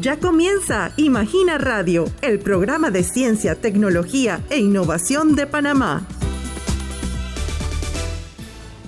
Ya 0.00 0.16
comienza 0.16 0.92
Imagina 0.96 1.58
Radio, 1.58 2.04
el 2.22 2.38
programa 2.38 2.92
de 2.92 3.02
ciencia, 3.02 3.56
tecnología 3.56 4.40
e 4.48 4.58
innovación 4.58 5.34
de 5.34 5.48
Panamá. 5.48 6.06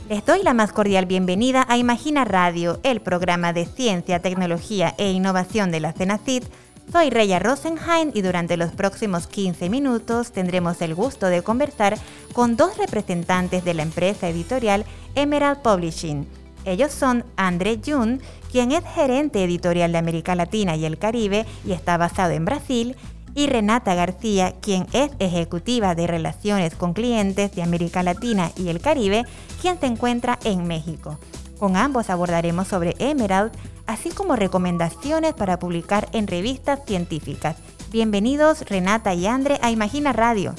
Les 0.08 0.24
doy 0.24 0.44
la 0.44 0.54
más 0.54 0.72
cordial 0.72 1.06
bienvenida 1.06 1.66
a 1.68 1.78
Imagina 1.78 2.24
Radio, 2.24 2.78
el 2.84 3.00
programa 3.00 3.52
de 3.52 3.66
ciencia, 3.66 4.22
tecnología 4.22 4.94
e 4.98 5.10
innovación 5.10 5.72
de 5.72 5.80
la 5.80 5.92
CENACIT. 5.92 6.44
Soy 6.92 7.10
Reya 7.10 7.40
Rosenheim 7.40 8.12
y 8.14 8.22
durante 8.22 8.56
los 8.56 8.70
próximos 8.70 9.26
15 9.26 9.68
minutos 9.68 10.30
tendremos 10.30 10.80
el 10.80 10.94
gusto 10.94 11.26
de 11.26 11.42
conversar 11.42 11.98
con 12.32 12.54
dos 12.56 12.78
representantes 12.78 13.64
de 13.64 13.74
la 13.74 13.82
empresa 13.82 14.28
editorial 14.28 14.84
Emerald 15.16 15.60
Publishing. 15.62 16.28
Ellos 16.64 16.92
son 16.92 17.24
André 17.36 17.80
Jun, 17.84 18.20
quien 18.50 18.72
es 18.72 18.84
gerente 18.94 19.42
editorial 19.44 19.92
de 19.92 19.98
América 19.98 20.34
Latina 20.34 20.76
y 20.76 20.84
el 20.84 20.98
Caribe 20.98 21.46
y 21.64 21.72
está 21.72 21.96
basado 21.96 22.32
en 22.32 22.44
Brasil, 22.44 22.96
y 23.34 23.46
Renata 23.46 23.94
García, 23.94 24.54
quien 24.60 24.86
es 24.92 25.10
ejecutiva 25.18 25.94
de 25.94 26.06
relaciones 26.06 26.74
con 26.74 26.92
clientes 26.92 27.54
de 27.54 27.62
América 27.62 28.02
Latina 28.02 28.50
y 28.56 28.68
el 28.68 28.80
Caribe, 28.80 29.24
quien 29.60 29.78
se 29.78 29.86
encuentra 29.86 30.38
en 30.44 30.66
México. 30.66 31.18
Con 31.58 31.76
ambos 31.76 32.10
abordaremos 32.10 32.68
sobre 32.68 32.96
Emerald, 32.98 33.52
así 33.86 34.10
como 34.10 34.36
recomendaciones 34.36 35.34
para 35.34 35.58
publicar 35.58 36.08
en 36.12 36.26
revistas 36.26 36.80
científicas. 36.86 37.56
Bienvenidos 37.90 38.62
Renata 38.68 39.14
y 39.14 39.26
Andre 39.26 39.58
a 39.62 39.70
Imagina 39.70 40.12
Radio. 40.12 40.54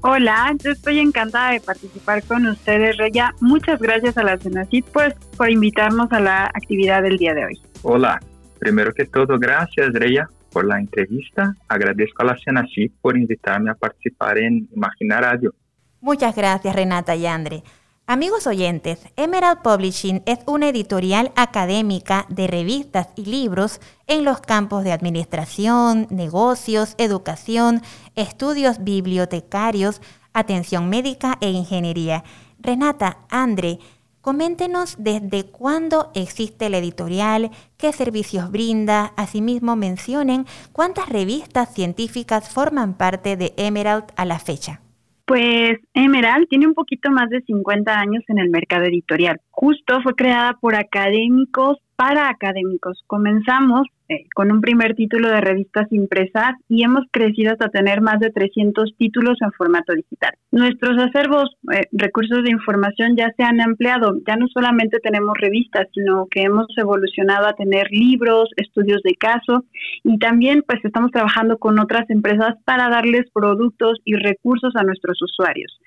Hola, 0.00 0.54
yo 0.62 0.70
estoy 0.70 1.00
encantada 1.00 1.52
de 1.52 1.60
participar 1.60 2.22
con 2.22 2.46
ustedes, 2.46 2.96
Reya. 2.96 3.34
Muchas 3.40 3.80
gracias 3.80 4.16
a 4.16 4.22
la 4.22 4.38
Senacit 4.38 4.86
pues, 4.92 5.12
por 5.36 5.50
invitarnos 5.50 6.12
a 6.12 6.20
la 6.20 6.44
actividad 6.44 7.02
del 7.02 7.18
día 7.18 7.34
de 7.34 7.46
hoy. 7.46 7.60
Hola, 7.82 8.20
primero 8.60 8.92
que 8.92 9.06
todo, 9.06 9.38
gracias, 9.38 9.92
Reya, 9.92 10.28
por 10.52 10.66
la 10.66 10.78
entrevista. 10.78 11.52
Agradezco 11.66 12.22
a 12.22 12.26
la 12.26 12.38
Senacit 12.38 12.92
por 13.00 13.16
invitarme 13.16 13.72
a 13.72 13.74
participar 13.74 14.38
en 14.38 14.68
Imagina 14.72 15.20
Radio. 15.20 15.52
Muchas 16.00 16.36
gracias, 16.36 16.76
Renata 16.76 17.16
y 17.16 17.26
Andre. 17.26 17.64
Amigos 18.10 18.46
oyentes, 18.46 19.00
Emerald 19.16 19.60
Publishing 19.60 20.22
es 20.24 20.38
una 20.46 20.70
editorial 20.70 21.30
académica 21.36 22.24
de 22.30 22.46
revistas 22.46 23.08
y 23.16 23.26
libros 23.26 23.82
en 24.06 24.24
los 24.24 24.40
campos 24.40 24.82
de 24.82 24.92
administración, 24.92 26.06
negocios, 26.08 26.94
educación, 26.96 27.82
estudios 28.16 28.82
bibliotecarios, 28.82 30.00
atención 30.32 30.88
médica 30.88 31.36
e 31.42 31.50
ingeniería. 31.50 32.24
Renata, 32.58 33.18
Andre, 33.28 33.78
coméntenos 34.22 34.94
desde 34.96 35.44
cuándo 35.44 36.10
existe 36.14 36.70
la 36.70 36.78
editorial, 36.78 37.50
qué 37.76 37.92
servicios 37.92 38.50
brinda, 38.50 39.12
asimismo 39.18 39.76
mencionen 39.76 40.46
cuántas 40.72 41.10
revistas 41.10 41.74
científicas 41.74 42.48
forman 42.48 42.94
parte 42.94 43.36
de 43.36 43.52
Emerald 43.58 44.06
a 44.16 44.24
la 44.24 44.38
fecha. 44.38 44.80
Pues 45.28 45.76
Emerald 45.92 46.48
tiene 46.48 46.66
un 46.66 46.72
poquito 46.72 47.10
más 47.10 47.28
de 47.28 47.42
50 47.42 48.00
años 48.00 48.24
en 48.28 48.38
el 48.38 48.48
mercado 48.48 48.84
editorial. 48.84 49.38
Justo 49.50 50.00
fue 50.02 50.14
creada 50.14 50.54
por 50.54 50.74
académicos 50.74 51.76
para 51.96 52.30
académicos. 52.30 53.04
Comenzamos 53.06 53.86
eh, 54.08 54.24
con 54.34 54.50
un 54.50 54.60
primer 54.60 54.94
título 54.94 55.28
de 55.28 55.40
revistas 55.40 55.86
impresas 55.90 56.54
y 56.68 56.82
hemos 56.82 57.04
crecido 57.10 57.52
hasta 57.52 57.68
tener 57.68 58.00
más 58.00 58.20
de 58.20 58.30
300 58.30 58.94
títulos 58.96 59.36
en 59.42 59.52
formato 59.52 59.92
digital. 59.92 60.32
Nuestros 60.50 60.96
acervos, 60.98 61.50
eh, 61.74 61.82
recursos 61.92 62.42
de 62.42 62.50
información 62.50 63.16
ya 63.16 63.30
se 63.36 63.42
han 63.42 63.60
ampliado. 63.60 64.14
Ya 64.26 64.36
no 64.36 64.46
solamente 64.48 64.98
tenemos 65.00 65.36
revistas, 65.38 65.88
sino 65.92 66.26
que 66.30 66.42
hemos 66.42 66.66
evolucionado 66.78 67.46
a 67.46 67.52
tener 67.52 67.88
libros, 67.90 68.48
estudios 68.56 69.02
de 69.02 69.14
caso 69.14 69.64
y 70.04 70.18
también 70.18 70.64
pues 70.66 70.82
estamos 70.84 71.10
trabajando 71.10 71.58
con 71.58 71.78
otras 71.78 72.08
empresas 72.08 72.54
para 72.64 72.88
darles 72.88 73.30
productos 73.32 73.98
y 74.04 74.14
recursos 74.14 74.74
a 74.76 74.84
nuestros 74.84 75.20
usuarios. 75.20 75.78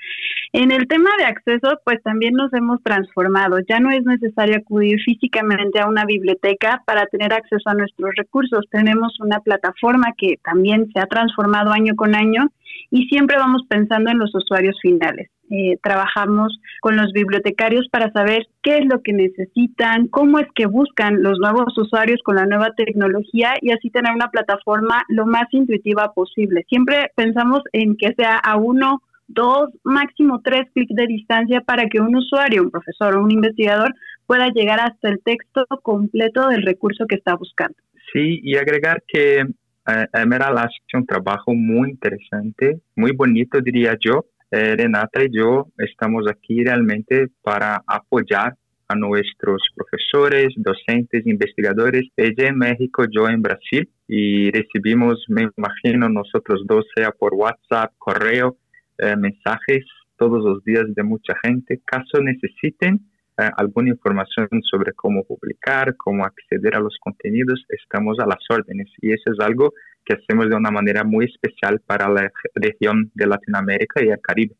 En 0.54 0.72
el 0.72 0.88
tema 0.88 1.10
de 1.18 1.26
acceso, 1.26 1.80
pues 1.86 2.04
también 2.04 2.34
nos 2.34 2.54
hemos 2.54 2.84
transformado. 2.84 3.58
Ya 3.68 3.80
no 3.80 3.90
es 3.90 4.04
necesario 4.04 4.58
acudir 4.58 5.00
físicamente 5.02 5.80
a 5.80 5.88
una 5.88 6.06
biblioteca 6.06 6.84
para 6.86 7.06
tener 7.08 7.34
acceso 7.34 7.70
a 7.70 7.74
nuestros 7.74 8.11
recursos. 8.16 8.66
Tenemos 8.70 9.20
una 9.20 9.40
plataforma 9.40 10.14
que 10.18 10.38
también 10.44 10.90
se 10.94 11.00
ha 11.00 11.06
transformado 11.06 11.72
año 11.72 11.96
con 11.96 12.16
año 12.16 12.48
y 12.90 13.08
siempre 13.08 13.38
vamos 13.38 13.64
pensando 13.68 14.12
en 14.12 14.20
los 14.20 14.34
usuarios 14.36 14.78
finales. 14.82 15.30
Eh, 15.54 15.78
trabajamos 15.84 16.58
con 16.80 16.96
los 16.96 17.12
bibliotecarios 17.12 17.90
para 17.92 18.10
saber 18.12 18.48
qué 18.64 18.78
es 18.78 18.86
lo 18.86 19.02
que 19.02 19.12
necesitan, 19.12 20.08
cómo 20.08 20.40
es 20.40 20.48
que 20.56 20.66
buscan 20.66 21.22
los 21.22 21.40
nuevos 21.40 21.78
usuarios 21.78 22.22
con 22.24 22.38
la 22.38 22.46
nueva 22.46 22.70
tecnología 22.78 23.56
y 23.60 23.72
así 23.72 23.90
tener 23.90 24.14
una 24.16 24.30
plataforma 24.30 25.04
lo 25.10 25.26
más 25.26 25.48
intuitiva 25.52 26.14
posible. 26.14 26.64
Siempre 26.70 27.12
pensamos 27.16 27.60
en 27.74 27.98
que 27.98 28.14
sea 28.14 28.38
a 28.38 28.56
uno, 28.56 29.02
dos, 29.28 29.70
máximo 29.84 30.40
tres 30.42 30.70
clics 30.74 30.96
de 30.96 31.08
distancia 31.08 31.60
para 31.60 31.88
que 31.88 32.00
un 32.00 32.16
usuario, 32.16 32.64
un 32.64 32.72
profesor 32.72 33.18
o 33.18 33.24
un 33.24 33.32
investigador 33.32 33.94
pueda 34.26 34.48
llegar 34.56 34.80
hasta 34.80 35.10
el 35.10 35.22
texto 35.22 35.66
completo 35.84 36.48
del 36.48 36.64
recurso 36.64 37.06
que 37.08 37.16
está 37.16 37.36
buscando. 37.36 37.76
Sí, 38.14 38.40
y 38.44 38.56
agregar 38.58 39.04
que 39.08 39.40
eh, 39.40 40.08
Emerald 40.14 40.60
hace 40.60 40.98
un 40.98 41.06
trabajo 41.06 41.54
muy 41.54 41.90
interesante, 41.92 42.82
muy 42.96 43.12
bonito, 43.12 43.60
diría 43.62 43.98
yo. 44.00 44.26
Eh, 44.52 44.76
Renata 44.76 45.24
y 45.24 45.30
yo 45.32 45.68
estamos 45.78 46.26
aquí 46.30 46.62
realmente 46.64 47.28
para 47.42 47.82
apoyar 47.88 48.54
a 48.90 48.96
nuestros 48.96 49.62
profesores, 49.74 50.50
docentes, 50.58 51.26
investigadores, 51.26 52.10
ella 52.18 52.50
en 52.50 52.58
México, 52.58 53.06
yo 53.10 53.30
en 53.30 53.42
Brasil, 53.42 53.90
y 54.08 54.52
recibimos, 54.52 55.24
me 55.30 55.48
imagino, 55.56 56.10
nosotros 56.10 56.64
dos, 56.66 56.86
sea 56.94 57.12
por 57.12 57.34
WhatsApp, 57.34 57.94
correo, 57.98 58.58
eh, 58.98 59.16
mensajes 59.16 59.86
todos 60.18 60.44
los 60.44 60.64
días 60.66 60.84
de 60.94 61.04
mucha 61.04 61.34
gente. 61.42 61.80
Caso 61.86 62.22
necesiten, 62.22 62.96
eh, 62.96 63.11
alguna 63.50 63.90
información 63.90 64.48
sobre 64.70 64.94
cómo 64.94 65.24
publicar, 65.24 65.96
cómo 65.98 66.26
acceder 66.26 66.76
a 66.76 66.80
los 66.80 66.98
contenidos, 67.00 67.64
estamos 67.70 68.20
a 68.20 68.26
las 68.26 68.40
órdenes 68.50 68.88
y 69.02 69.12
eso 69.12 69.32
es 69.32 69.40
algo 69.40 69.74
que 70.06 70.16
hacemos 70.16 70.50
de 70.50 70.56
una 70.56 70.72
manera 70.72 71.04
muy 71.04 71.26
especial 71.26 71.80
para 71.86 72.10
la 72.10 72.32
región 72.56 73.12
de 73.14 73.28
Latinoamérica 73.28 74.04
y 74.04 74.10
el 74.10 74.20
Caribe. 74.20 74.56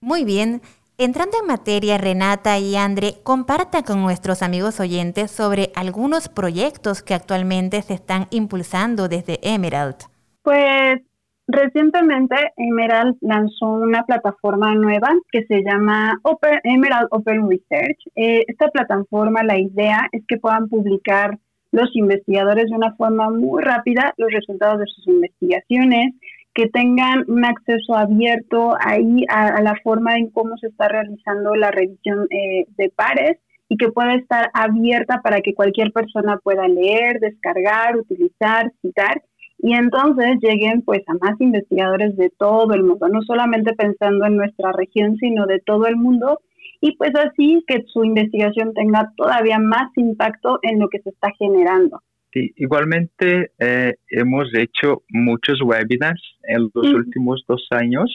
Muy 0.00 0.24
bien. 0.24 0.60
Entrando 0.96 1.38
en 1.40 1.48
materia, 1.48 1.98
Renata 1.98 2.56
y 2.58 2.76
Andre, 2.76 3.14
comparta 3.24 3.82
con 3.82 4.00
nuestros 4.00 4.42
amigos 4.42 4.78
oyentes 4.78 5.32
sobre 5.32 5.72
algunos 5.74 6.28
proyectos 6.28 7.02
que 7.02 7.14
actualmente 7.14 7.82
se 7.82 7.94
están 7.94 8.28
impulsando 8.30 9.08
desde 9.08 9.40
Emerald. 9.42 9.96
Pues 10.42 11.00
Recientemente, 11.46 12.36
Emerald 12.56 13.16
lanzó 13.20 13.66
una 13.66 14.02
plataforma 14.04 14.74
nueva 14.74 15.08
que 15.30 15.44
se 15.44 15.62
llama 15.62 16.18
Emerald 16.64 17.08
Open 17.10 17.48
Research. 17.50 17.98
Eh, 18.16 18.44
esta 18.48 18.68
plataforma, 18.68 19.42
la 19.42 19.58
idea 19.58 20.08
es 20.12 20.22
que 20.26 20.38
puedan 20.38 20.68
publicar 20.68 21.38
los 21.70 21.94
investigadores 21.96 22.70
de 22.70 22.76
una 22.76 22.94
forma 22.94 23.30
muy 23.30 23.62
rápida 23.62 24.14
los 24.16 24.32
resultados 24.32 24.78
de 24.78 24.86
sus 24.86 25.06
investigaciones, 25.08 26.14
que 26.54 26.68
tengan 26.68 27.24
un 27.28 27.44
acceso 27.44 27.94
abierto 27.94 28.76
ahí 28.80 29.24
a, 29.28 29.60
la 29.60 29.74
forma 29.82 30.16
en 30.16 30.30
cómo 30.30 30.56
se 30.56 30.68
está 30.68 30.88
realizando 30.88 31.54
la 31.56 31.72
revisión 31.72 32.26
eh, 32.30 32.64
de 32.76 32.90
pares 32.90 33.38
y 33.68 33.76
que 33.76 33.90
pueda 33.90 34.14
estar 34.14 34.50
abierta 34.54 35.20
para 35.20 35.40
que 35.40 35.52
cualquier 35.52 35.90
persona 35.92 36.38
pueda 36.38 36.68
leer, 36.68 37.18
descargar, 37.18 37.96
utilizar, 37.96 38.72
citar 38.80 39.20
y 39.64 39.72
entonces 39.72 40.36
lleguen 40.42 40.82
pues 40.82 41.00
a 41.06 41.14
más 41.14 41.40
investigadores 41.40 42.14
de 42.18 42.30
todo 42.38 42.74
el 42.74 42.82
mundo, 42.82 43.08
no 43.08 43.22
solamente 43.22 43.72
pensando 43.72 44.26
en 44.26 44.36
nuestra 44.36 44.72
región, 44.72 45.16
sino 45.16 45.46
de 45.46 45.58
todo 45.60 45.86
el 45.86 45.96
mundo 45.96 46.38
y 46.82 46.94
pues 46.98 47.12
así 47.14 47.64
que 47.66 47.82
su 47.86 48.04
investigación 48.04 48.74
tenga 48.74 49.10
todavía 49.16 49.58
más 49.58 49.90
impacto 49.96 50.58
en 50.60 50.80
lo 50.80 50.90
que 50.90 51.00
se 51.00 51.08
está 51.08 51.30
generando. 51.38 52.02
Sí, 52.30 52.52
igualmente 52.56 53.52
eh, 53.58 53.94
hemos 54.10 54.54
hecho 54.54 55.04
muchos 55.08 55.62
webinars 55.62 56.22
en 56.42 56.68
los 56.74 56.86
últimos 56.92 57.42
dos 57.48 57.66
años 57.70 58.14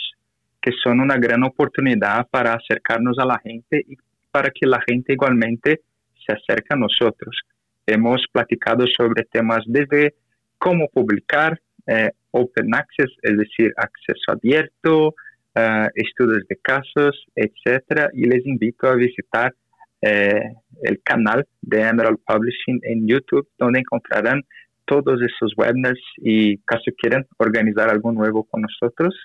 que 0.61 0.71
son 0.83 0.99
una 0.99 1.17
gran 1.17 1.43
oportunidad 1.43 2.27
para 2.29 2.53
acercarnos 2.53 3.17
a 3.17 3.25
la 3.25 3.39
gente 3.39 3.83
y 3.87 3.97
para 4.29 4.51
que 4.51 4.67
la 4.67 4.79
gente 4.87 5.13
igualmente 5.13 5.81
se 6.23 6.31
acerque 6.31 6.75
a 6.75 6.75
nosotros. 6.75 7.35
Hemos 7.87 8.23
platicado 8.31 8.85
sobre 8.95 9.23
temas 9.23 9.63
desde 9.65 10.13
cómo 10.59 10.87
publicar, 10.89 11.59
eh, 11.87 12.11
open 12.31 12.75
access, 12.75 13.11
es 13.23 13.37
decir, 13.37 13.73
acceso 13.77 14.31
abierto, 14.31 15.15
eh, 15.55 15.87
estudios 15.95 16.45
de 16.47 16.57
casos, 16.57 17.25
etcétera, 17.35 18.11
y 18.13 18.25
les 18.25 18.45
invito 18.45 18.87
a 18.87 18.95
visitar 18.95 19.55
eh, 20.01 20.53
el 20.83 21.01
canal 21.01 21.45
de 21.61 21.81
Emerald 21.81 22.19
Publishing 22.25 22.79
en 22.83 23.07
YouTube, 23.07 23.47
donde 23.57 23.79
encontrarán 23.79 24.43
todos 24.85 25.19
esos 25.21 25.53
webinars 25.57 25.99
y 26.17 26.57
caso 26.59 26.91
quieran 26.97 27.25
organizar 27.37 27.89
algo 27.89 28.11
nuevo 28.11 28.43
con 28.43 28.61
nosotros, 28.61 29.15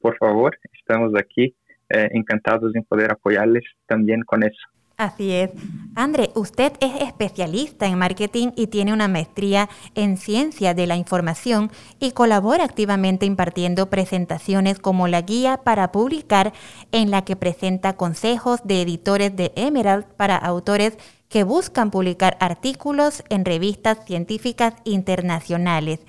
por 0.00 0.16
favor, 0.18 0.58
estamos 0.72 1.12
aquí 1.18 1.54
encantados 1.92 2.72
en 2.76 2.84
poder 2.84 3.10
apoyarles 3.10 3.64
también 3.86 4.22
con 4.22 4.44
eso. 4.44 4.79
Así 5.00 5.32
es. 5.32 5.50
André, 5.94 6.30
usted 6.34 6.74
es 6.80 7.00
especialista 7.00 7.86
en 7.86 7.96
marketing 7.96 8.48
y 8.54 8.66
tiene 8.66 8.92
una 8.92 9.08
maestría 9.08 9.70
en 9.94 10.18
ciencia 10.18 10.74
de 10.74 10.86
la 10.86 10.96
información 10.96 11.72
y 11.98 12.10
colabora 12.10 12.64
activamente 12.64 13.24
impartiendo 13.24 13.88
presentaciones 13.88 14.78
como 14.78 15.08
la 15.08 15.22
guía 15.22 15.62
para 15.64 15.90
publicar 15.90 16.52
en 16.92 17.10
la 17.10 17.24
que 17.24 17.34
presenta 17.34 17.96
consejos 17.96 18.60
de 18.64 18.82
editores 18.82 19.34
de 19.34 19.52
Emerald 19.56 20.04
para 20.04 20.36
autores 20.36 20.98
que 21.30 21.44
buscan 21.44 21.90
publicar 21.90 22.36
artículos 22.38 23.24
en 23.30 23.46
revistas 23.46 24.04
científicas 24.04 24.74
internacionales. 24.84 26.00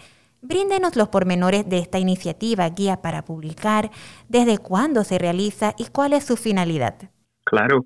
Bríndenos 0.42 0.98
los 0.98 1.08
pormenores 1.08 1.70
de 1.70 1.78
esta 1.78 1.98
iniciativa 1.98 2.68
Guía 2.68 3.02
para 3.02 3.24
Publicar, 3.24 3.90
desde 4.28 4.58
cuándo 4.58 5.06
se 5.06 5.18
realiza 5.18 5.76
y 5.78 5.86
cuál 5.86 6.12
es 6.12 6.26
su 6.26 6.36
finalidad. 6.36 6.96
Claro, 7.52 7.86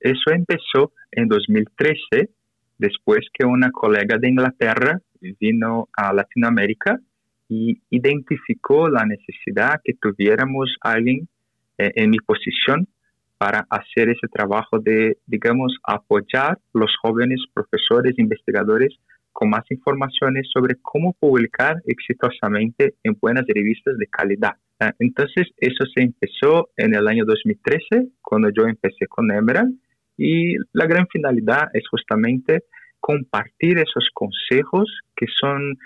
eso 0.00 0.30
empezó 0.32 0.92
en 1.12 1.28
2013, 1.28 2.28
después 2.76 3.20
que 3.32 3.46
una 3.46 3.70
colega 3.70 4.18
de 4.18 4.28
Inglaterra 4.28 5.00
vino 5.40 5.88
a 5.96 6.12
Latinoamérica 6.12 7.00
y 7.48 7.80
identificó 7.88 8.90
la 8.90 9.06
necesidad 9.06 9.80
que 9.82 9.94
tuviéramos 9.94 10.76
alguien 10.82 11.26
eh, 11.78 11.90
en 11.94 12.10
mi 12.10 12.18
posición 12.18 12.86
para 13.38 13.66
hacer 13.70 14.10
ese 14.10 14.28
trabajo 14.30 14.78
de, 14.78 15.16
digamos, 15.24 15.74
apoyar 15.84 16.58
los 16.74 16.94
jóvenes 17.00 17.40
profesores, 17.54 18.12
investigadores 18.18 18.94
con 19.38 19.50
más 19.50 19.62
informaciones 19.70 20.48
sobre 20.52 20.74
cómo 20.82 21.12
publicar 21.12 21.76
exitosamente 21.86 22.96
en 23.04 23.16
buenas 23.20 23.44
revistas 23.46 23.96
de 23.96 24.08
calidad. 24.08 24.54
Entonces, 24.98 25.46
eso 25.58 25.84
se 25.94 26.02
empezó 26.02 26.70
en 26.76 26.92
el 26.92 27.06
año 27.06 27.24
2013, 27.24 28.08
cuando 28.20 28.48
yo 28.50 28.64
empecé 28.64 29.06
con 29.06 29.30
Emerald, 29.30 29.78
y 30.16 30.56
la 30.72 30.86
gran 30.86 31.06
finalidad 31.06 31.68
es 31.72 31.84
justamente 31.88 32.64
compartir 32.98 33.78
esos 33.78 34.08
consejos 34.12 34.92
que 35.14 35.26
son 35.40 35.78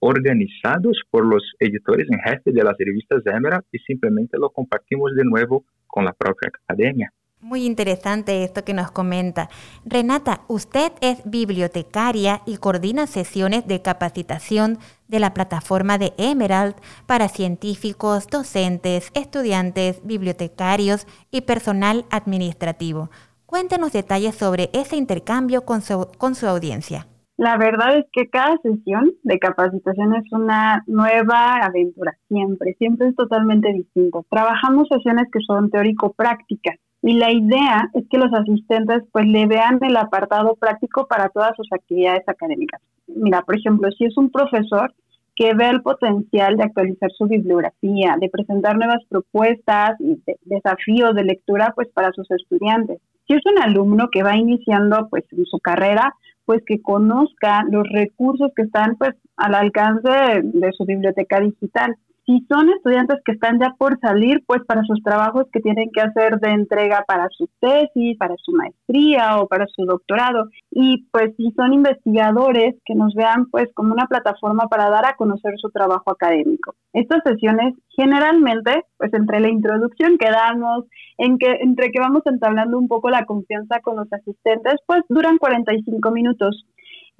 organizados 0.00 1.00
por 1.10 1.26
los 1.26 1.52
editores 1.60 2.08
en 2.10 2.18
jefe 2.18 2.50
de 2.50 2.64
las 2.64 2.74
revistas 2.76 3.24
Emerald 3.24 3.66
y 3.70 3.78
simplemente 3.78 4.36
lo 4.36 4.50
compartimos 4.50 5.14
de 5.14 5.22
nuevo 5.22 5.64
con 5.86 6.04
la 6.04 6.12
propia 6.12 6.50
academia. 6.52 7.12
Muy 7.40 7.66
interesante 7.66 8.42
esto 8.42 8.64
que 8.64 8.74
nos 8.74 8.90
comenta. 8.90 9.48
Renata, 9.84 10.40
usted 10.48 10.90
es 11.00 11.22
bibliotecaria 11.24 12.40
y 12.46 12.56
coordina 12.56 13.06
sesiones 13.06 13.64
de 13.68 13.80
capacitación 13.80 14.78
de 15.06 15.20
la 15.20 15.34
plataforma 15.34 15.98
de 15.98 16.14
Emerald 16.18 16.74
para 17.06 17.28
científicos, 17.28 18.26
docentes, 18.26 19.12
estudiantes, 19.14 20.04
bibliotecarios 20.04 21.06
y 21.30 21.42
personal 21.42 22.06
administrativo. 22.10 23.08
Cuéntenos 23.46 23.92
detalles 23.92 24.34
sobre 24.34 24.68
ese 24.72 24.96
intercambio 24.96 25.64
con 25.64 25.80
su, 25.80 26.08
con 26.18 26.34
su 26.34 26.48
audiencia. 26.48 27.06
La 27.36 27.56
verdad 27.56 27.98
es 27.98 28.04
que 28.12 28.28
cada 28.28 28.56
sesión 28.64 29.12
de 29.22 29.38
capacitación 29.38 30.12
es 30.16 30.24
una 30.32 30.82
nueva 30.88 31.54
aventura, 31.64 32.18
siempre, 32.26 32.74
siempre 32.78 33.10
es 33.10 33.14
totalmente 33.14 33.72
distinto. 33.72 34.26
Trabajamos 34.28 34.88
sesiones 34.88 35.28
que 35.32 35.38
son 35.46 35.70
teórico-prácticas 35.70 36.74
y 37.08 37.14
la 37.14 37.32
idea 37.32 37.88
es 37.94 38.04
que 38.10 38.18
los 38.18 38.30
asistentes 38.34 39.02
pues 39.12 39.24
le 39.24 39.46
vean 39.46 39.78
el 39.80 39.96
apartado 39.96 40.54
práctico 40.56 41.06
para 41.06 41.30
todas 41.30 41.56
sus 41.56 41.66
actividades 41.72 42.22
académicas. 42.28 42.82
Mira, 43.06 43.40
por 43.40 43.56
ejemplo, 43.56 43.90
si 43.92 44.04
es 44.04 44.14
un 44.18 44.30
profesor 44.30 44.92
que 45.34 45.54
ve 45.54 45.70
el 45.70 45.80
potencial 45.80 46.58
de 46.58 46.64
actualizar 46.64 47.10
su 47.12 47.26
bibliografía, 47.26 48.16
de 48.20 48.28
presentar 48.28 48.76
nuevas 48.76 49.02
propuestas 49.08 49.98
y 50.00 50.20
desafíos 50.44 51.14
de 51.14 51.24
lectura 51.24 51.72
pues 51.74 51.88
para 51.94 52.12
sus 52.12 52.30
estudiantes. 52.30 53.00
Si 53.26 53.32
es 53.32 53.46
un 53.46 53.58
alumno 53.58 54.10
que 54.12 54.22
va 54.22 54.36
iniciando 54.36 55.08
pues 55.08 55.24
en 55.32 55.46
su 55.46 55.60
carrera, 55.60 56.14
pues 56.44 56.62
que 56.66 56.82
conozca 56.82 57.64
los 57.70 57.88
recursos 57.88 58.52
que 58.54 58.64
están 58.64 58.96
pues 58.96 59.14
al 59.38 59.54
alcance 59.54 60.42
de 60.42 60.72
su 60.72 60.84
biblioteca 60.84 61.40
digital 61.40 61.96
si 62.28 62.44
son 62.46 62.68
estudiantes 62.68 63.20
que 63.24 63.32
están 63.32 63.58
ya 63.58 63.74
por 63.78 63.98
salir, 64.00 64.44
pues 64.46 64.60
para 64.66 64.82
sus 64.82 65.02
trabajos 65.02 65.46
que 65.50 65.60
tienen 65.60 65.88
que 65.94 66.02
hacer 66.02 66.38
de 66.40 66.50
entrega 66.50 67.02
para 67.08 67.26
su 67.30 67.48
tesis, 67.58 68.18
para 68.18 68.34
su 68.36 68.52
maestría 68.52 69.38
o 69.38 69.48
para 69.48 69.66
su 69.66 69.86
doctorado. 69.86 70.44
Y 70.70 71.06
pues 71.10 71.34
si 71.38 71.50
son 71.52 71.72
investigadores 71.72 72.74
que 72.84 72.94
nos 72.94 73.14
vean 73.14 73.46
pues 73.50 73.70
como 73.72 73.94
una 73.94 74.06
plataforma 74.06 74.68
para 74.68 74.90
dar 74.90 75.06
a 75.06 75.16
conocer 75.16 75.54
su 75.56 75.70
trabajo 75.70 76.10
académico. 76.10 76.74
Estas 76.92 77.22
sesiones 77.24 77.72
generalmente, 77.96 78.84
pues 78.98 79.14
entre 79.14 79.40
la 79.40 79.48
introducción 79.48 80.18
que 80.18 80.30
damos, 80.30 80.84
en 81.16 81.38
que, 81.38 81.50
entre 81.62 81.90
que 81.90 81.98
vamos 81.98 82.20
entablando 82.26 82.78
un 82.78 82.88
poco 82.88 83.08
la 83.08 83.24
confianza 83.24 83.80
con 83.80 83.96
los 83.96 84.12
asistentes, 84.12 84.74
pues 84.86 85.00
duran 85.08 85.38
45 85.38 86.10
minutos. 86.10 86.66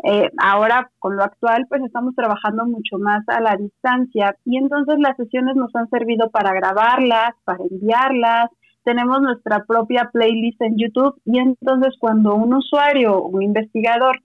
Eh, 0.04 0.30
ahora 0.38 0.90
con 1.00 1.16
lo 1.16 1.24
actual 1.24 1.66
pues 1.68 1.82
estamos 1.82 2.14
trabajando 2.14 2.64
mucho 2.66 2.98
más 2.98 3.24
a 3.28 3.40
la 3.40 3.56
distancia 3.56 4.36
y 4.44 4.56
entonces 4.56 4.96
las 5.00 5.16
sesiones 5.16 5.56
nos 5.56 5.74
han 5.74 5.90
servido 5.90 6.30
para 6.30 6.52
grabarlas, 6.52 7.30
para 7.44 7.64
enviarlas, 7.68 8.48
tenemos 8.84 9.20
nuestra 9.20 9.64
propia 9.64 10.08
playlist 10.12 10.62
en 10.62 10.78
YouTube 10.78 11.20
y 11.24 11.40
entonces 11.40 11.94
cuando 11.98 12.36
un 12.36 12.54
usuario 12.54 13.20
un 13.22 13.42
investigador 13.42 14.20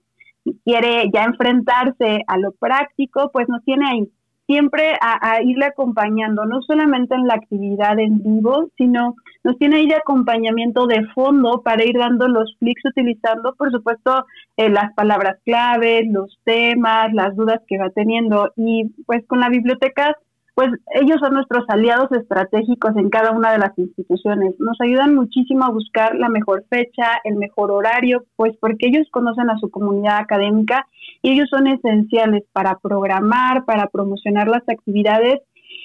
quiere 0.64 1.10
ya 1.12 1.24
enfrentarse 1.24 2.22
a 2.26 2.38
lo 2.38 2.52
práctico 2.52 3.30
pues 3.32 3.48
nos 3.48 3.64
tiene 3.64 3.84
ahí 3.88 4.12
siempre 4.46 4.94
a, 5.00 5.40
irle 5.42 5.66
acompañando, 5.66 6.44
no 6.44 6.60
solamente 6.62 7.14
en 7.14 7.26
la 7.26 7.34
actividad 7.34 7.98
en 7.98 8.22
vivo, 8.22 8.68
sino 8.76 9.14
nos 9.42 9.58
tiene 9.58 9.76
ahí 9.76 9.86
de 9.86 9.96
acompañamiento 9.96 10.86
de 10.86 11.04
fondo 11.14 11.62
para 11.62 11.84
ir 11.84 11.98
dando 11.98 12.28
los 12.28 12.54
clics 12.60 12.84
utilizando, 12.84 13.54
por 13.56 13.70
supuesto, 13.70 14.26
eh, 14.56 14.70
las 14.70 14.92
palabras 14.94 15.38
claves, 15.44 16.04
los 16.10 16.38
temas, 16.44 17.12
las 17.12 17.36
dudas 17.36 17.60
que 17.66 17.78
va 17.78 17.90
teniendo. 17.90 18.52
Y 18.56 18.90
pues 19.06 19.24
con 19.26 19.40
la 19.40 19.48
biblioteca 19.48 20.16
pues 20.54 20.70
ellos 20.94 21.18
son 21.20 21.34
nuestros 21.34 21.64
aliados 21.68 22.10
estratégicos 22.12 22.96
en 22.96 23.10
cada 23.10 23.32
una 23.32 23.52
de 23.52 23.58
las 23.58 23.76
instituciones. 23.76 24.54
Nos 24.58 24.80
ayudan 24.80 25.14
muchísimo 25.14 25.64
a 25.64 25.70
buscar 25.70 26.14
la 26.14 26.28
mejor 26.28 26.64
fecha, 26.70 27.20
el 27.24 27.36
mejor 27.36 27.72
horario, 27.72 28.24
pues 28.36 28.56
porque 28.60 28.86
ellos 28.86 29.08
conocen 29.10 29.50
a 29.50 29.58
su 29.58 29.70
comunidad 29.70 30.18
académica 30.18 30.86
y 31.22 31.32
ellos 31.32 31.48
son 31.50 31.66
esenciales 31.66 32.44
para 32.52 32.78
programar, 32.78 33.64
para 33.64 33.88
promocionar 33.88 34.46
las 34.46 34.62
actividades 34.68 35.40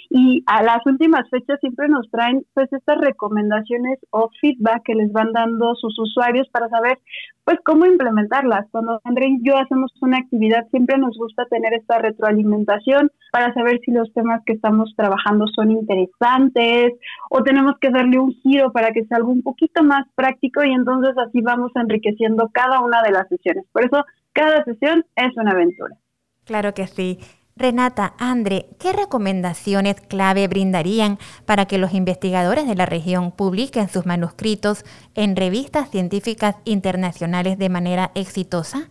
y 0.10 0.44
a 0.48 0.64
las 0.64 0.84
últimas 0.88 1.30
fechas 1.30 1.60
siempre 1.60 1.88
nos 1.88 2.10
traen 2.10 2.44
pues 2.56 2.72
estas 2.74 2.98
recomendaciones 2.98 4.00
o 4.10 4.30
feedback 4.42 4.82
que 4.84 4.96
les 4.96 5.12
van 5.12 5.32
dando 5.34 5.76
sus 5.76 5.98
usuarios 6.00 6.50
para 6.50 6.68
saber 6.70 6.98
pues 7.44 7.60
cómo 7.64 7.86
implementarlas. 7.86 8.66
Cuando 8.72 9.00
André 9.04 9.28
y 9.28 9.40
yo 9.44 9.58
hacemos 9.58 9.92
una 10.02 10.18
actividad 10.18 10.68
siempre 10.72 10.98
nos 10.98 11.16
gusta 11.16 11.46
tener 11.46 11.74
esta 11.74 12.00
retroalimentación 12.00 13.12
para 13.32 13.54
saber 13.54 13.80
si 13.86 13.92
los 13.92 14.12
temas 14.14 14.42
que 14.46 14.54
estamos 14.54 14.94
trabajando 14.98 15.46
son 15.48 15.72
interesantes 15.72 16.94
o 17.30 17.44
tenemos 17.44 17.74
que 17.80 17.92
darle 17.92 18.18
un 18.18 18.32
giro 18.42 18.72
para 18.72 18.92
que 18.92 19.06
sea 19.06 19.18
algo 19.18 19.32
un 19.32 19.44
poquito 19.44 19.84
más 19.84 20.08
práctico 20.16 20.64
y 20.64 20.72
entonces 20.74 21.16
así 21.18 21.42
vamos 21.42 21.72
enriqueciendo 21.76 22.50
cada 22.52 22.82
una 22.82 23.04
de 23.04 23.12
las 23.12 23.28
sesiones. 23.28 23.66
Por 23.72 23.86
eso 23.86 24.04
cada 24.34 24.64
sesión 24.64 25.06
es 25.16 25.38
una 25.38 25.52
aventura. 25.52 25.96
Claro 26.46 26.74
que 26.74 26.88
sí. 26.88 27.20
Renata, 27.60 28.14
Andre, 28.18 28.68
¿qué 28.80 28.94
recomendaciones 28.94 30.00
clave 30.00 30.48
brindarían 30.48 31.18
para 31.46 31.66
que 31.66 31.78
los 31.78 31.94
investigadores 31.94 32.66
de 32.66 32.76
la 32.76 32.86
región 32.86 33.32
publiquen 33.32 33.90
sus 33.90 34.06
manuscritos 34.06 34.86
en 35.14 35.36
revistas 35.36 35.90
científicas 35.90 36.56
internacionales 36.64 37.58
de 37.58 37.70
manera 37.70 38.12
exitosa? 38.16 38.90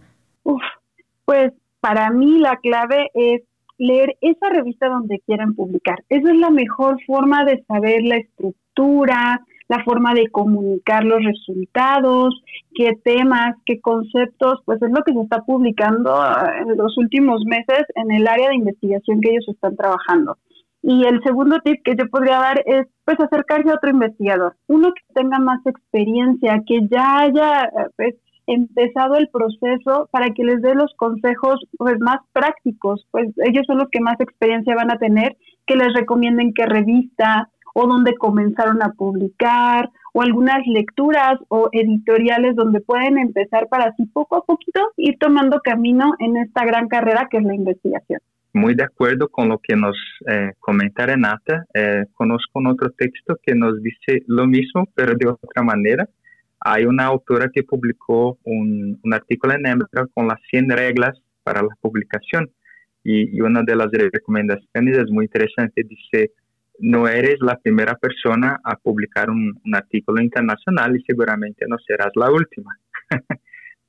pues 1.25 1.53
para 1.81 2.11
mí 2.11 2.39
la 2.39 2.57
clave 2.57 3.11
es 3.13 3.43
leer 3.77 4.17
esa 4.23 4.49
revista 4.49 4.89
donde 4.89 5.21
quieran 5.27 5.55
publicar. 5.55 6.03
Esa 6.09 6.31
es 6.31 6.39
la 6.39 6.49
mejor 6.49 6.99
forma 7.07 7.45
de 7.45 7.63
saber 7.69 8.03
la 8.03 8.17
estructura, 8.17 9.41
la 9.69 9.85
forma 9.85 10.15
de 10.15 10.29
comunicar 10.31 11.05
los 11.05 11.23
resultados, 11.23 12.43
qué 12.75 12.93
temas, 13.05 13.55
qué 13.67 13.81
conceptos, 13.81 14.61
pues 14.65 14.81
es 14.83 14.91
lo 14.91 15.03
que 15.05 15.13
se 15.13 15.21
está 15.21 15.43
publicando 15.43 16.15
ah, 16.17 16.51
en 16.61 16.77
los 16.77 16.97
últimos 16.97 17.43
meses 17.45 17.85
en 17.95 18.11
el 18.11 18.27
área 18.27 18.49
de 18.49 18.57
investigación 18.57 19.21
que 19.21 19.31
ellos 19.31 19.49
están 19.49 19.77
trabajando. 19.77 20.39
Y 20.83 21.05
el 21.05 21.21
segundo 21.23 21.59
tip 21.65 21.83
que 21.85 21.97
yo 21.99 22.09
podría 22.09 22.39
dar 22.39 22.63
es 22.65 22.87
pues 23.05 23.19
acercarse 23.21 23.71
a 23.71 23.75
otro 23.75 23.91
investigador, 23.91 24.55
uno 24.69 24.93
que 24.93 25.15
tenga 25.15 25.39
más 25.39 25.61
experiencia, 25.67 26.63
que 26.67 26.81
ya 26.91 27.21
haya 27.21 27.65
eh, 27.65 27.91
pues, 27.97 28.15
empezado 28.47 29.17
el 29.17 29.29
proceso 29.29 30.09
para 30.11 30.31
que 30.31 30.45
les 30.45 30.63
dé 30.63 30.75
los 30.75 30.93
consejos 30.97 31.61
pues 31.77 31.97
más 32.01 32.19
prácticos, 32.33 33.07
pues 33.11 33.29
ellos 33.45 33.65
son 33.67 33.79
los 33.79 33.89
que 33.91 34.01
más 34.01 34.19
experiencia 34.21 34.75
van 34.75 34.91
a 34.91 34.99
tener, 34.99 35.37
que 35.67 35.77
les 35.77 35.93
recomienden 35.93 36.55
qué 36.55 36.65
revista, 36.65 37.51
o 37.81 37.87
donde 37.87 38.17
comenzaron 38.17 38.83
a 38.83 38.93
publicar 38.95 39.89
o 40.13 40.23
algunas 40.23 40.67
lecturas 40.67 41.39
o 41.47 41.69
editoriales 41.71 42.57
donde 42.57 42.81
pueden 42.81 43.19
empezar 43.19 43.69
para 43.69 43.91
así 43.91 44.05
poco 44.07 44.35
a 44.35 44.45
poquito 44.45 44.81
ir 44.97 45.17
tomando 45.21 45.61
camino 45.61 46.15
en 46.19 46.37
esta 46.39 46.65
gran 46.65 46.89
carrera 46.89 47.29
que 47.31 47.37
es 47.37 47.45
la 47.45 47.55
investigación. 47.55 48.19
Muy 48.53 48.75
de 48.75 48.83
acuerdo 48.83 49.29
con 49.29 49.49
lo 49.49 49.59
que 49.59 49.77
nos 49.77 49.97
eh, 50.27 50.55
comenta 50.59 51.07
Renata. 51.07 51.67
Eh, 51.73 52.03
conozco 52.15 52.59
un 52.59 52.67
otro 52.67 52.91
texto 52.91 53.37
que 53.41 53.55
nos 53.55 53.81
dice 53.81 54.25
lo 54.27 54.49
mismo, 54.49 54.89
pero 54.97 55.15
de 55.15 55.29
otra 55.29 55.63
manera. 55.63 56.09
hay 56.61 56.85
una 56.85 57.05
autora 57.05 57.49
que 57.55 57.63
publicó 57.63 58.39
un, 58.43 58.99
artículo 59.13 59.55
en 59.55 59.67
Emerald 59.67 60.11
con 60.13 60.27
las 60.27 60.41
100 60.51 60.71
reglas 60.71 61.17
para 61.45 61.63
la 61.63 61.77
publicación 61.81 62.51
y, 63.05 63.41
una 63.41 63.63
de 63.63 63.77
las 63.77 63.89
recomendaciones 63.93 64.99
es 64.99 65.11
muy 65.11 65.27
interesante, 65.27 65.85
dice, 65.85 66.33
no 66.81 67.09
eres 67.09 67.37
la 67.41 67.57
primera 67.57 67.97
persona 67.97 68.61
a 68.63 68.77
publicar 68.77 69.31
un, 69.31 69.61
artículo 69.73 70.23
internacional 70.23 70.97
y 70.97 71.03
seguramente 71.03 71.67
no 71.69 71.77
serás 71.79 72.13
la 72.15 72.31
última. 72.31 72.77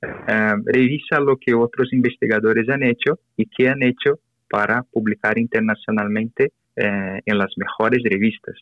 Eh, 0.02 0.54
revisa 0.64 1.20
lo 1.20 1.36
que 1.36 1.52
otros 1.52 1.92
investigadores 1.92 2.66
han 2.70 2.82
hecho 2.82 3.18
y 3.36 3.44
qué 3.44 3.68
han 3.68 3.82
hecho 3.82 4.18
para 4.48 4.82
publicar 4.82 5.36
internacionalmente 5.38 6.52
eh, 6.74 7.20
en 7.26 7.36
las 7.36 7.52
mejores 7.58 8.02
revistas. 8.02 8.54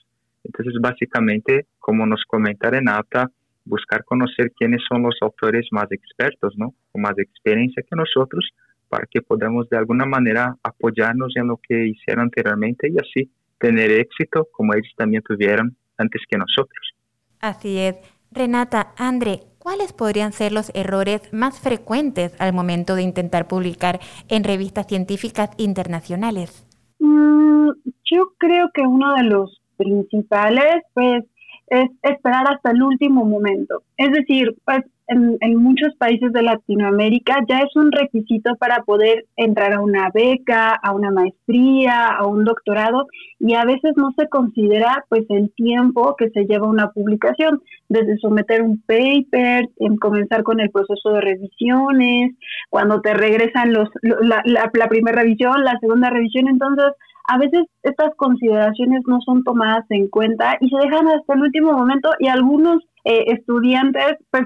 Entonces, 0.43 0.75
básicamente, 0.81 1.67
como 1.79 2.07
nos 2.07 2.25
comenta 2.25 2.71
Renata, 2.71 3.31
buscar 3.65 4.03
conocer 4.03 4.51
quiénes 4.51 4.83
son 4.89 5.03
los 5.03 5.17
autores 5.21 5.69
más 5.71 5.87
expertos, 5.93 6.55
¿no? 6.57 6.75
Con 6.91 7.03
más 7.03 7.17
experiencia 7.19 7.85
que 7.89 7.95
nosotros, 7.95 8.51
para 8.89 9.07
que 9.09 9.23
podamos 9.23 9.69
de 9.69 9.77
alguna 9.77 10.07
manera 10.07 10.57
apoyarnos 10.65 11.37
en 11.37 11.47
lo 11.47 11.61
que 11.63 11.87
hicieron 11.87 12.25
anteriormente 12.25 12.89
y 12.91 12.97
así 12.99 13.31
tener 13.59 13.91
éxito 13.91 14.49
como 14.53 14.75
ellos 14.75 14.93
también 14.97 15.23
tuvieron 15.23 15.77
antes 15.97 16.23
que 16.29 16.39
nosotros. 16.39 16.95
Así 17.41 17.79
es. 17.79 17.97
Renata, 18.31 18.93
André, 18.97 19.41
¿cuáles 19.59 19.93
podrían 19.93 20.33
ser 20.33 20.53
los 20.53 20.71
errores 20.75 21.33
más 21.33 21.61
frecuentes 21.61 22.39
al 22.41 22.53
momento 22.53 22.95
de 22.95 23.03
intentar 23.03 23.49
publicar 23.49 24.01
en 24.29 24.45
revistas 24.45 24.87
científicas 24.87 25.51
internacionales? 25.57 26.67
Mm, 26.99 27.71
yo 28.11 28.33
creo 28.39 28.71
que 28.75 28.83
uno 28.83 29.15
de 29.15 29.25
los 29.25 29.61
principales, 29.77 30.83
pues, 30.95 31.25
es 31.71 31.91
esperar 32.03 32.45
hasta 32.53 32.71
el 32.71 32.83
último 32.83 33.25
momento. 33.25 33.83
Es 33.97 34.11
decir, 34.13 34.55
pues 34.65 34.85
en, 35.09 35.57
muchos 35.57 35.95
países 35.99 36.33
de 36.33 36.43
Latinoamérica 36.43 37.37
ya 37.49 37.61
es 37.61 37.75
un 37.77 37.91
requisito 37.91 38.55
para 38.57 38.83
poder 38.85 39.25
entrar 39.37 39.73
a 39.73 39.81
una 39.81 40.11
beca, 40.13 40.75
a 40.75 40.93
una 40.93 41.11
maestría, 41.11 42.09
a 42.09 42.27
un 42.27 42.45
doctorado 42.45 43.07
y 43.39 43.55
a 43.55 43.65
veces 43.65 43.93
no 43.97 44.13
se 44.19 44.29
considera 44.29 45.05
pues 45.09 45.25
el 45.31 45.51
tiempo 45.55 46.15
que 46.17 46.31
se 46.31 46.45
lleva 46.45 46.69
una 46.69 46.91
publicación, 46.91 47.63
desde 47.89 48.19
someter 48.19 48.63
un 48.63 48.83
paper, 48.83 49.69
en 49.79 49.97
comenzar 49.97 50.43
con 50.43 50.61
el 50.61 50.71
proceso 50.71 51.11
de 51.13 51.21
revisiones, 51.23 52.35
cuando 52.69 53.01
te 53.01 53.15
regresan 53.15 53.73
los 53.73 53.89
la, 54.03 54.43
la 54.45 54.89
primera 54.89 55.23
revisión, 55.23 55.65
la 55.65 55.79
segunda 55.81 56.11
revisión, 56.11 56.49
entonces 56.49 56.93
a 57.29 57.37
veces 57.37 57.67
estas 57.83 58.15
consideraciones 58.17 59.03
no 59.07 59.21
son 59.21 59.45
tomadas 59.45 59.85
en 59.91 60.09
cuenta 60.09 60.57
y 60.61 60.69
se 60.71 60.77
dejan 60.79 61.07
hasta 61.09 61.35
el 61.35 61.43
último 61.43 61.73
momento 61.73 62.09
y 62.19 62.29
algunos 62.29 62.83
eh, 63.05 63.25
estudiantes 63.29 64.17
pues 64.31 64.45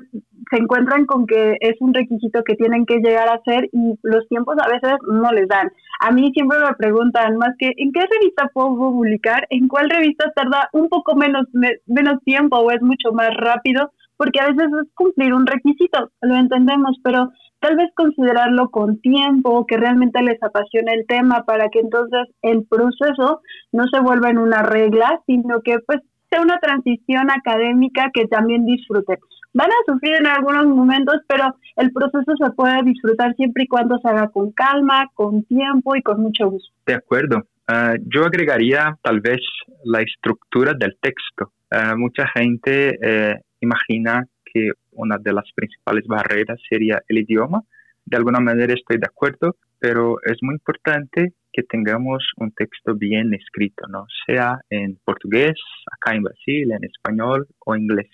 se 0.51 0.57
encuentran 0.57 1.07
con 1.07 1.27
que 1.27 1.57
es 1.61 1.77
un 1.81 1.95
requisito 1.95 2.43
que 2.43 2.57
tienen 2.57 2.85
que 2.85 2.99
llegar 2.99 3.29
a 3.29 3.35
hacer 3.35 3.69
y 3.73 3.95
los 4.03 4.29
tiempos 4.29 4.57
a 4.61 4.69
veces 4.69 4.99
no 5.09 5.31
les 5.31 5.47
dan. 5.49 5.71
A 6.01 6.11
mí 6.11 6.33
siempre 6.35 6.59
me 6.59 6.75
preguntan 6.75 7.37
más 7.37 7.51
que 7.57 7.71
¿en 7.77 7.93
qué 7.93 8.01
revista 8.01 8.51
puedo 8.53 8.75
publicar? 8.77 9.47
¿En 9.51 9.69
cuál 9.69 9.89
revista 9.89 10.33
tarda 10.35 10.69
un 10.73 10.89
poco 10.89 11.15
menos, 11.15 11.47
menos 11.87 12.23
tiempo 12.25 12.59
o 12.59 12.71
es 12.73 12.83
mucho 12.83 13.13
más 13.13 13.31
rápido? 13.37 13.93
Porque 14.17 14.41
a 14.41 14.49
veces 14.49 14.71
es 14.83 14.93
cumplir 14.95 15.33
un 15.35 15.47
requisito, 15.47 16.11
lo 16.21 16.35
entendemos, 16.35 16.99
pero 17.05 17.31
tal 17.63 17.77
vez 17.77 17.91
considerarlo 17.95 18.71
con 18.71 19.01
tiempo, 19.01 19.65
que 19.67 19.77
realmente 19.77 20.21
les 20.23 20.43
apasione 20.43 20.95
el 20.95 21.07
tema 21.07 21.45
para 21.45 21.69
que 21.69 21.79
entonces 21.79 22.29
el 22.43 22.67
proceso 22.67 23.41
no 23.71 23.85
se 23.87 24.01
vuelva 24.01 24.31
en 24.31 24.39
una 24.39 24.63
regla, 24.63 25.21
sino 25.27 25.63
que 25.63 25.79
pues 25.87 26.01
sea 26.29 26.43
una 26.43 26.59
transición 26.59 27.31
académica 27.31 28.11
que 28.13 28.27
también 28.27 28.67
disfruten. 28.67 29.19
Van 29.55 29.71
a 29.71 29.93
sufrir 29.93 30.17
en 30.17 30.27
algunos 30.27 30.67
momentos, 30.67 31.17
pero 31.29 31.55
el 31.77 31.93
proceso 31.93 32.33
se 32.37 32.51
puede 32.53 32.83
disfrutar 32.83 33.35
siempre 33.37 33.65
y 33.65 33.69
cuando 33.69 33.99
se 33.99 34.09
haga 34.09 34.29
con 34.29 34.51
calma, 34.51 35.09
con 35.15 35.45
tiempo 35.45 35.95
y 35.95 36.03
con 36.03 36.21
mucho 36.21 36.51
gusto. 36.51 36.75
De 36.87 36.95
acuerdo. 36.95 37.43
Ah, 37.69 37.95
yo 38.13 38.25
agregaría 38.25 38.99
tal 39.03 39.21
vez 39.21 39.41
la 39.85 40.01
estructura 40.01 40.73
del 40.75 40.97
texto. 41.01 41.53
Ah, 41.71 41.95
mucha 41.97 42.27
gente 42.35 42.99
eh, 43.01 43.41
imagina 43.61 44.27
que 44.53 44.71
una 44.93 45.19
de 45.19 45.33
las 45.33 45.51
principales 45.55 46.05
barreras 46.07 46.59
sería 46.69 47.03
el 47.09 47.19
idioma. 47.19 47.63
De 48.05 48.17
alguna 48.17 48.41
manera 48.41 48.75
estoy 48.75 48.99
de 48.99 49.07
acuerdo, 49.07 49.57
pero 49.79 50.17
es 50.25 50.39
muy 50.43 50.55
importante 50.55 51.33
que 51.53 51.63
tengamos 51.63 52.25
un 52.39 52.53
texto 52.53 52.95
bien 52.95 53.35
escrito, 53.35 53.87
¿no? 53.89 54.07
Sea 54.27 54.61
en 54.71 54.99
portugués, 55.05 55.55
acá 55.93 56.15
en 56.15 56.23
Brasil, 56.23 56.73
en 56.73 56.85
español 56.85 57.47
o 57.65 57.77
inglés. 57.77 58.11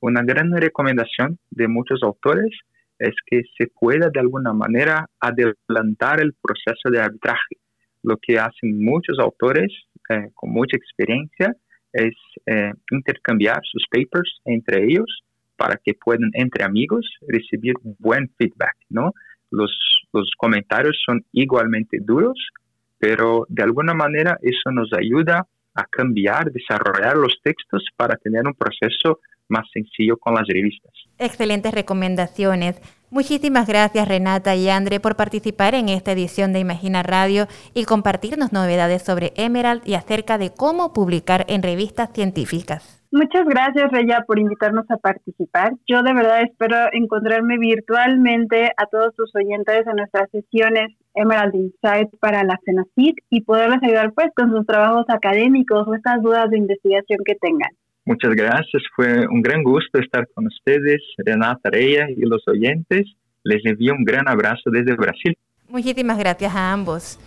Una 0.00 0.22
gran 0.22 0.52
recomendación 0.54 1.38
de 1.50 1.68
muchos 1.68 2.02
autores 2.02 2.50
es 2.98 3.14
que 3.26 3.42
se 3.58 3.68
pueda 3.68 4.10
de 4.12 4.20
alguna 4.20 4.52
manera 4.52 5.06
adelantar 5.20 6.20
el 6.20 6.34
proceso 6.34 6.90
de 6.90 7.00
arbitraje. 7.00 7.56
Lo 8.02 8.16
que 8.18 8.38
hacen 8.38 8.84
muchos 8.84 9.18
autores 9.18 9.72
eh, 10.10 10.30
con 10.34 10.50
mucha 10.50 10.76
experiencia 10.76 11.54
es 11.92 12.14
eh, 12.46 12.72
intercambiar 12.90 13.60
sus 13.64 13.84
papers 13.90 14.40
entre 14.44 14.84
ellos 14.84 15.24
para 15.56 15.80
que 15.82 15.94
puedan 15.94 16.30
entre 16.34 16.64
amigos 16.64 17.06
recibir 17.26 17.74
buen 17.98 18.30
feedback, 18.38 18.76
¿no? 18.88 19.12
Los, 19.50 19.70
los 20.12 20.30
comentarios 20.36 21.00
son 21.04 21.24
igualmente 21.32 21.98
duros, 22.00 22.38
pero 22.98 23.46
de 23.48 23.62
alguna 23.62 23.94
manera 23.94 24.38
eso 24.42 24.70
nos 24.72 24.92
ayuda 24.92 25.46
a 25.74 25.84
cambiar, 25.84 26.50
desarrollar 26.50 27.16
los 27.16 27.38
textos 27.42 27.86
para 27.96 28.16
tener 28.16 28.46
un 28.46 28.54
proceso 28.54 29.20
más 29.48 29.66
sencillo 29.72 30.16
con 30.16 30.34
las 30.34 30.46
revistas. 30.48 30.92
Excelentes 31.18 31.72
recomendaciones. 31.72 32.80
Muchísimas 33.10 33.68
gracias 33.68 34.08
Renata 34.08 34.56
y 34.56 34.68
Andre 34.68 34.98
por 34.98 35.16
participar 35.16 35.74
en 35.74 35.88
esta 35.88 36.12
edición 36.12 36.52
de 36.52 36.60
Imagina 36.60 37.02
Radio 37.02 37.46
y 37.72 37.84
compartirnos 37.84 38.52
novedades 38.52 39.02
sobre 39.02 39.32
Emerald 39.36 39.82
y 39.86 39.94
acerca 39.94 40.38
de 40.38 40.50
cómo 40.52 40.92
publicar 40.92 41.44
en 41.48 41.62
revistas 41.62 42.10
científicas. 42.12 42.95
Muchas 43.12 43.44
gracias, 43.46 43.90
Reya, 43.92 44.24
por 44.26 44.38
invitarnos 44.38 44.84
a 44.90 44.96
participar. 44.96 45.72
Yo 45.86 46.02
de 46.02 46.12
verdad 46.12 46.42
espero 46.42 46.76
encontrarme 46.92 47.58
virtualmente 47.58 48.72
a 48.76 48.86
todos 48.86 49.14
tus 49.14 49.30
oyentes 49.34 49.86
en 49.86 49.96
nuestras 49.96 50.30
sesiones 50.30 50.94
Emerald 51.14 51.54
Insight 51.54 52.10
para 52.20 52.44
la 52.44 52.58
CENACID 52.64 53.14
y 53.30 53.40
poderles 53.42 53.82
ayudar 53.82 54.12
pues 54.12 54.28
con 54.34 54.50
sus 54.50 54.66
trabajos 54.66 55.06
académicos 55.08 55.86
o 55.88 55.94
estas 55.94 56.22
dudas 56.22 56.50
de 56.50 56.58
investigación 56.58 57.20
que 57.24 57.34
tengan. 57.36 57.70
Muchas 58.04 58.34
gracias, 58.34 58.82
fue 58.94 59.26
un 59.26 59.42
gran 59.42 59.64
gusto 59.64 59.98
estar 59.98 60.28
con 60.32 60.46
ustedes, 60.46 61.02
Renata 61.18 61.70
Reya 61.70 62.06
y 62.08 62.20
los 62.20 62.46
oyentes. 62.46 63.06
Les 63.42 63.64
envío 63.64 63.94
un 63.94 64.04
gran 64.04 64.28
abrazo 64.28 64.70
desde 64.70 64.94
Brasil. 64.94 65.36
Muchísimas 65.68 66.18
gracias 66.18 66.54
a 66.54 66.72
ambos. 66.72 67.18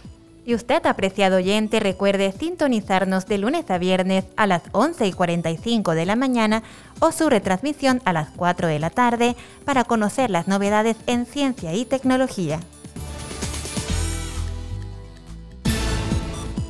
Y 0.45 0.55
usted, 0.55 0.85
apreciado 0.85 1.37
oyente, 1.37 1.79
recuerde 1.79 2.31
sintonizarnos 2.31 3.27
de 3.27 3.37
lunes 3.37 3.69
a 3.69 3.77
viernes 3.77 4.25
a 4.35 4.47
las 4.47 4.63
11 4.71 5.07
y 5.07 5.13
45 5.13 5.93
de 5.93 6.05
la 6.05 6.15
mañana 6.15 6.63
o 6.99 7.11
su 7.11 7.29
retransmisión 7.29 8.01
a 8.05 8.13
las 8.13 8.29
4 8.35 8.67
de 8.67 8.79
la 8.79 8.89
tarde 8.89 9.35
para 9.65 9.83
conocer 9.83 10.29
las 10.29 10.47
novedades 10.47 10.97
en 11.07 11.25
ciencia 11.25 11.73
y 11.73 11.85
tecnología. 11.85 12.59